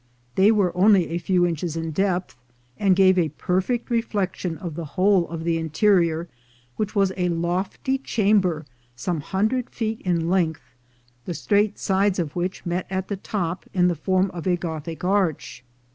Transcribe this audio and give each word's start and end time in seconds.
They 0.33 0.49
were 0.51 0.75
only 0.75 1.09
a 1.09 1.19
few 1.19 1.45
inches 1.45 1.77
in 1.77 1.91
depth, 1.91 2.35
and 2.79 2.95
gave 2.95 3.19
a 3.19 3.29
perfect 3.29 3.89
reflec 3.89 4.33
tion 4.33 4.57
of 4.57 4.73
the 4.73 4.85
whole 4.97 5.27
of 5.29 5.43
the 5.43 5.59
interior, 5.59 6.27
which 6.75 6.95
was 6.95 7.11
a 7.17 7.29
lofty 7.29 7.99
chamber 7.99 8.65
some 8.95 9.19
hundred 9.21 9.69
feet 9.69 10.01
in 10.01 10.27
length, 10.27 10.73
the 11.25 11.35
straight 11.35 11.77
sides 11.77 12.17
of 12.17 12.35
which 12.35 12.65
met 12.65 12.87
at 12.89 13.09
the 13.09 13.17
top 13.17 13.65
in 13.75 13.89
the 13.89 13.95
form 13.95 14.31
of 14.31 14.47
a 14.47 14.55
Gothic 14.57 15.03
arch. 15.03 15.63